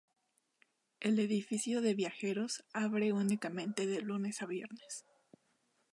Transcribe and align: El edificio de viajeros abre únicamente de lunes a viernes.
El 0.99 1.19
edificio 1.19 1.79
de 1.79 1.93
viajeros 1.93 2.63
abre 2.73 3.13
únicamente 3.13 3.85
de 3.85 4.01
lunes 4.01 4.41
a 4.41 4.47
viernes. 4.47 5.05